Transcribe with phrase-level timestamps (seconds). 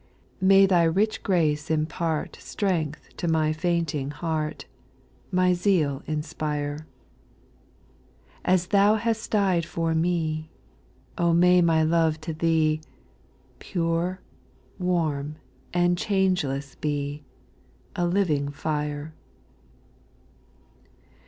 [0.39, 0.45] 2.
[0.47, 4.65] May Thy rich grace impart Strength to my fainting heart,
[5.31, 6.87] My zeal inspire:
[8.43, 10.49] As Thou hast died for me,
[11.19, 12.81] Oh may my love to Thee,
[13.59, 14.19] Pure,
[14.79, 15.35] warm,
[15.71, 17.23] and changeless be,
[17.95, 19.13] A living fire.